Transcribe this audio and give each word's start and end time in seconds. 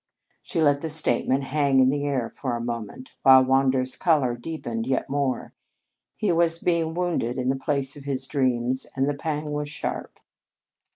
She 0.41 0.63
let 0.63 0.81
the 0.81 0.89
statement 0.89 1.43
hang 1.43 1.79
in 1.79 1.91
the 1.91 2.07
air 2.07 2.27
for 2.27 2.55
a 2.55 2.59
moment, 2.59 3.11
while 3.21 3.45
Wander's 3.45 3.95
color 3.95 4.35
deepened 4.35 4.87
yet 4.87 5.11
more. 5.11 5.53
He 6.15 6.31
was 6.31 6.57
being 6.57 6.95
wounded 6.95 7.37
in 7.37 7.49
the 7.49 7.55
place 7.55 7.95
of 7.95 8.05
his 8.05 8.25
dreams 8.25 8.87
and 8.95 9.07
the 9.07 9.13
pang 9.13 9.51
was 9.51 9.69
sharp. 9.69 10.17